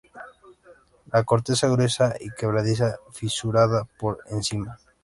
La 1.13 1.23
corteza 1.23 1.67
gruesa 1.67 2.15
y 2.19 2.31
quebradiza, 2.31 2.97
fisurada 3.11 3.83
por 3.99 4.17
encima. 4.31 4.79